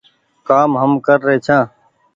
[0.47, 1.63] ڪآم هم ڪر رهي ڇآن